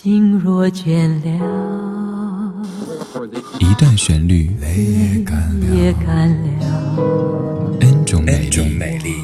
[0.00, 2.54] 心若倦了，
[3.58, 6.46] 一段旋律也干了
[7.80, 8.48] ，N 种美
[8.98, 9.16] 丽。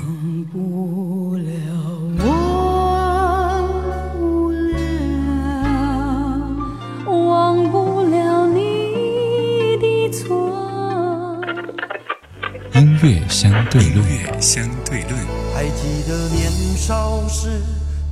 [12.75, 15.15] 音乐相对论，音乐相对论。
[15.55, 17.63] 还记得年少时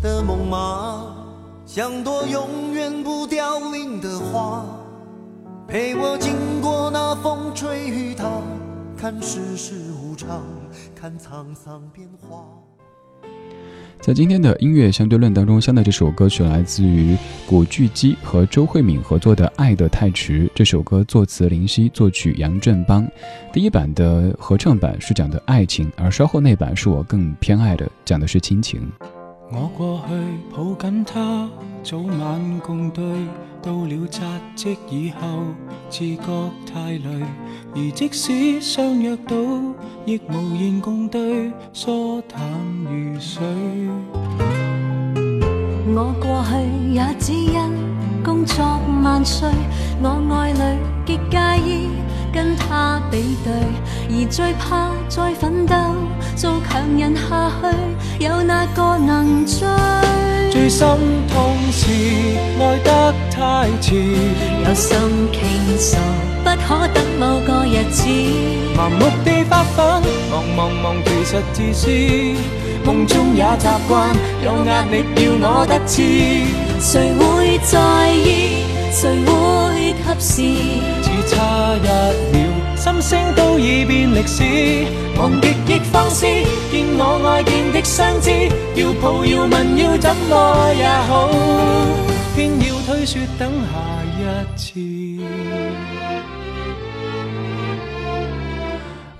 [0.00, 1.21] 的梦吗？
[1.64, 4.66] 像朵永远不凋零的花，
[5.68, 8.24] 陪我经过那风吹雨打，
[8.96, 10.42] 看世事无常，
[10.94, 12.44] 看沧桑变化。
[14.00, 20.46] 在今天的音乐相对论当中，相的这首歌曲来自于古巨基和周慧敏合作的《爱得太迟》。
[20.56, 23.08] 这首歌作词林夕，作曲杨振邦。
[23.52, 28.90] 第一版的合唱版是讲的爱情，而稍后那版是我更偏爱的，讲的是亲情。
[29.54, 30.14] 我过去
[30.54, 31.48] 抱紧他，
[31.82, 33.04] 早晚共对，
[33.60, 34.22] 到了扎
[34.56, 35.26] 职以后，
[35.90, 37.22] 自觉太累，
[37.74, 39.36] 而即使相约到，
[40.06, 42.40] 亦无言共对，疏淡
[42.84, 43.42] 如水。
[45.94, 47.60] 我过去也只因
[48.24, 48.64] 工作
[49.04, 49.50] 万岁，
[50.02, 51.88] 我爱侣极介意
[52.32, 53.52] 跟他比对，
[54.08, 55.74] 而最怕再奋斗。
[56.34, 59.66] 做强人下去，有哪个能追？
[60.50, 60.86] 最心
[61.28, 61.90] 痛是
[62.58, 63.94] 爱得太迟，
[64.64, 64.98] 有心
[65.32, 65.96] 倾诉，
[66.42, 68.06] 不可等某个日子。
[68.76, 71.88] 盲目地发奋，忙忙忙，其实自私。
[72.84, 76.02] 梦中也习惯，有压力要我得志。
[76.80, 78.64] 谁会在意？
[78.90, 81.01] 谁会及时？
[81.12, 82.42] 只差一秒。
[82.76, 84.42] 心声都已变历史，
[85.16, 86.26] 忘极亦放肆，
[86.70, 88.30] 见我爱见的相知，
[88.74, 91.28] 要抱要吻要怎么也好，
[92.34, 93.78] 偏要推说等下
[94.18, 95.01] 一次。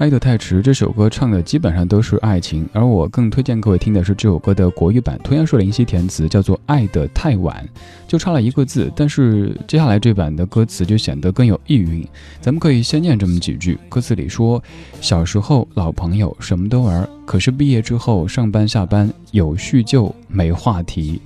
[0.02, 7.64] 爱得太迟，这首歌唱的基本上都是爱情，而我更推荐各位听的是这首歌的国语版，同样是林夕填词，叫做《爱得太晚》，
[8.08, 12.04] 就差了一个字，但是接下来这版的歌词就显得更有意蕴。
[12.40, 14.60] 咱们可以先念这么几句，歌词里说：
[15.00, 21.22] 小时候老朋友什么都玩，可是毕业之后上班下班有叙旧没话题，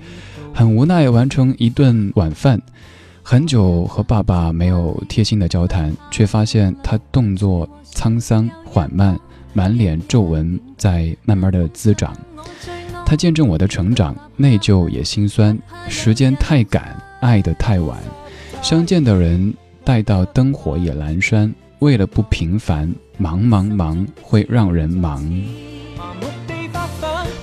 [0.53, 2.61] 很无奈完成一顿晚饭。
[3.29, 9.19] 很久和爸爸没有贴心的交谈，却发现他动作沧桑缓慢，
[9.53, 12.17] 满脸皱纹在慢慢的滋长。
[13.05, 15.59] 他见证我的成长，内疚也心酸。
[15.89, 17.99] 时间太赶，爱的太晚，
[18.63, 21.53] 相见的人待到灯火也阑珊。
[21.81, 25.21] 为了不平凡，忙忙忙会让人忙。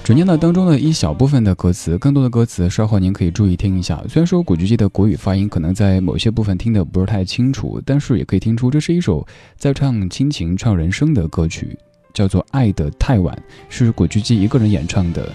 [0.04, 4.04] 只念到当中的一小部分的歌词，更多的歌词稍后您可以注意听一下。
[4.10, 9.26] 虽然说古巨基的国语发音可能在某些部分听得不是太清楚，但是也可以听出这是一首
[9.56, 11.80] 在唱亲情、唱人生的歌曲，
[12.14, 13.34] 叫做《爱得太晚》，
[13.70, 15.32] 是古巨基一个人演唱的。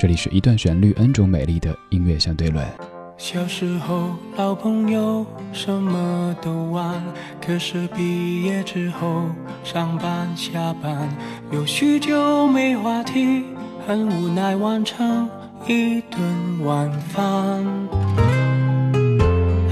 [0.00, 2.66] 这里是一段旋律，N 种美丽的音乐相对论。
[3.18, 7.00] 小时候老朋友什么都玩，
[7.44, 9.26] 可是毕业之后
[9.62, 11.08] 上班下班
[11.52, 13.44] 有许久没话题。
[13.88, 15.26] 很无奈完成
[15.66, 16.20] 一顿
[16.62, 17.24] 晚饭，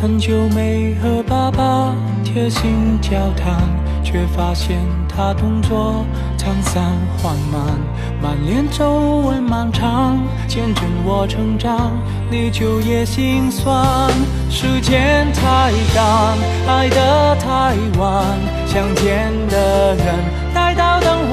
[0.01, 1.95] 很久没和爸爸
[2.25, 3.61] 贴心交谈，
[4.03, 6.03] 却发现他动作
[6.39, 6.83] 沧桑
[7.19, 7.79] 缓慢，
[8.23, 11.93] 满脸皱纹漫长，见证我成长，
[12.31, 14.11] 你就也心酸。
[14.49, 18.25] 时间太赶，爱得太晚，
[18.67, 20.47] 相见的人。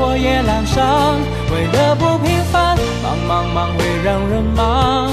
[0.06, 1.16] 我也阑珊，
[1.50, 5.10] 为了不平凡，忙忙忙会让人忙。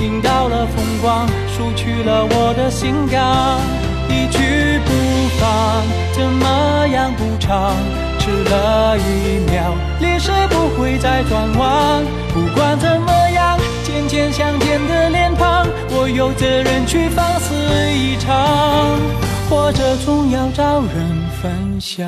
[0.00, 3.58] 赢到了风光，输去了我的心肝。
[4.06, 4.92] 一去不
[5.40, 7.74] 返，怎么样补偿？
[8.18, 12.04] 迟了一秒，历史不会再转弯。
[12.34, 17.54] 不管怎么样，渐渐相见的脸庞，我有责任去放肆
[17.90, 19.00] 一场，
[19.48, 20.92] 活着总要找人
[21.40, 22.06] 分享。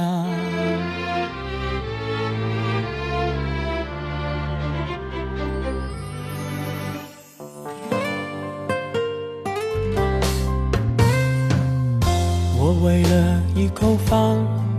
[12.66, 14.18] 我为了一口饭，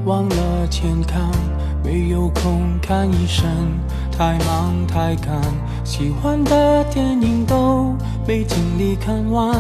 [0.04, 1.32] 忘了健康，
[1.82, 3.48] 没有空看医生，
[4.12, 5.42] 太忙太赶，
[5.86, 7.96] 喜欢的电影都
[8.28, 9.56] 没精力看完，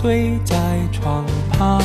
[0.00, 0.54] 堆在
[0.92, 1.82] 床旁。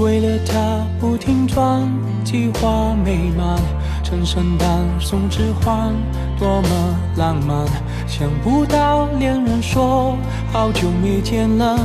[0.00, 1.88] 为了他不停转，
[2.24, 3.56] 计划美满，
[4.02, 4.68] 趁圣诞
[4.98, 5.94] 送指环。
[6.40, 6.68] 多么
[7.16, 7.64] 浪漫。
[8.08, 10.16] 想不到恋人说
[10.50, 11.78] 好久没见了，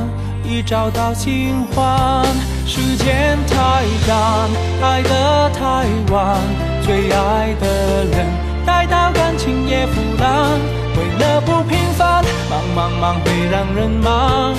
[0.48, 2.26] 已找到新欢。
[2.66, 4.50] 时间太赶，
[4.82, 6.38] 爱得太晚，
[6.82, 8.28] 最爱的人
[8.66, 10.60] 待到感情也腐烂。
[10.98, 14.56] 为了不平凡，忙忙忙会让人忙，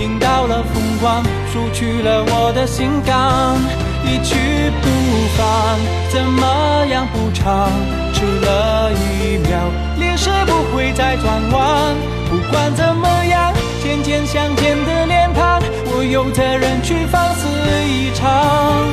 [0.00, 1.22] 赢到了风光，
[1.52, 3.85] 输去了我的心肝。
[4.06, 4.88] 一去不
[5.36, 7.70] 返，怎么样补偿？
[8.12, 9.58] 迟了一秒，
[9.98, 11.94] 脸是不会再转弯。
[12.30, 17.46] 不管怎么样，渐渐相见的脸庞，我有责任去放肆
[17.86, 18.86] 一场，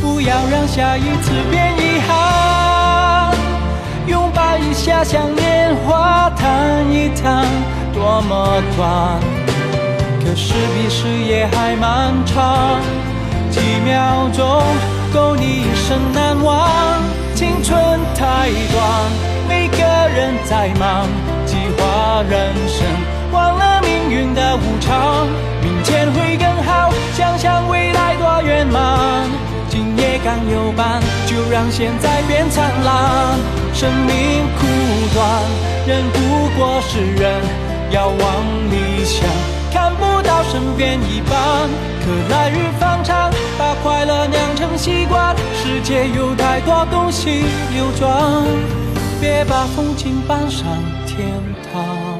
[0.00, 3.34] 不要让下一次变遗憾。
[4.06, 7.46] 拥抱一下，像年华谈一谈，
[7.92, 9.18] 多么短，
[10.22, 12.80] 可是比誓也还漫长。
[13.80, 14.62] 几秒钟
[15.10, 16.68] 够你一生难忘，
[17.34, 19.10] 青春太短，
[19.48, 19.78] 每个
[20.14, 21.08] 人在忙，
[21.46, 22.86] 计划人生，
[23.32, 25.26] 忘了命运的无常。
[25.62, 29.26] 明天会更好，想想未来多圆满。
[29.70, 33.38] 今夜刚有伴，就让现在变灿烂。
[33.72, 34.66] 生命苦
[35.14, 35.26] 短，
[35.86, 37.40] 人不过是人，
[37.90, 38.18] 要往
[38.70, 39.26] 理想，
[40.44, 41.68] 身边一半。
[42.02, 45.34] 可来日方长，把快乐酿成习惯。
[45.62, 47.44] 世界有太多东西
[47.74, 48.44] 流转，
[49.20, 50.66] 别把风景搬上
[51.06, 51.26] 天
[51.72, 52.19] 堂。